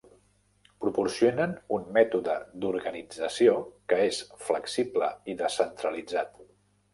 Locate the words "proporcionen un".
0.83-1.83